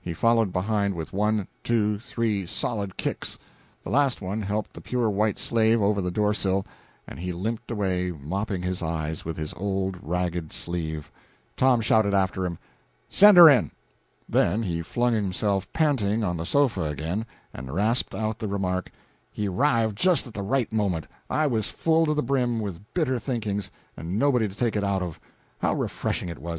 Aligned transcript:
He 0.00 0.14
followed 0.14 0.50
behind 0.50 0.94
with 0.94 1.12
one, 1.12 1.46
two, 1.62 1.98
three 1.98 2.46
solid 2.46 2.96
kicks. 2.96 3.38
The 3.84 3.90
last 3.90 4.22
one 4.22 4.40
helped 4.40 4.72
the 4.72 4.80
pure 4.80 5.10
white 5.10 5.38
slave 5.38 5.82
over 5.82 6.00
the 6.00 6.10
door 6.10 6.32
sill, 6.32 6.64
and 7.06 7.18
he 7.18 7.32
limped 7.32 7.70
away 7.70 8.10
mopping 8.10 8.62
his 8.62 8.82
eyes 8.82 9.26
with 9.26 9.36
his 9.36 9.52
old 9.52 9.98
ragged 10.00 10.54
sleeve. 10.54 11.10
Tom 11.54 11.82
shouted 11.82 12.14
after 12.14 12.46
him, 12.46 12.58
"Send 13.10 13.36
her 13.36 13.50
in!" 13.50 13.70
Then 14.26 14.62
he 14.62 14.80
flung 14.80 15.12
himself 15.12 15.70
panting 15.74 16.24
on 16.24 16.38
the 16.38 16.46
sofa 16.46 16.84
again, 16.84 17.26
and 17.52 17.70
rasped 17.70 18.14
out 18.14 18.38
the 18.38 18.48
remark, 18.48 18.90
"He 19.30 19.48
arrived 19.48 19.98
just 19.98 20.26
at 20.26 20.32
the 20.32 20.42
right 20.42 20.72
moment; 20.72 21.06
I 21.28 21.46
was 21.46 21.68
full 21.68 22.06
to 22.06 22.14
the 22.14 22.22
brim 22.22 22.58
with 22.60 22.80
bitter 22.94 23.18
thinkings, 23.18 23.70
and 23.98 24.18
nobody 24.18 24.48
to 24.48 24.54
take 24.54 24.76
it 24.76 24.82
out 24.84 25.02
of. 25.02 25.20
How 25.58 25.74
refreshing 25.74 26.30
it 26.30 26.38
was! 26.38 26.56